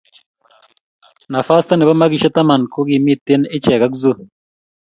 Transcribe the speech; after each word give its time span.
Nafasta 1.31 1.73
ne 1.75 1.85
bo 1.87 1.93
makishe 1.99 2.29
taman 2.35 2.61
ko 2.73 2.79
kimetien 2.87 3.41
icheek 3.55 3.81
ak 3.87 3.93
Zoo. 4.01 4.17